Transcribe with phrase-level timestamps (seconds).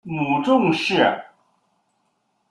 [0.03, 1.23] 母仲氏。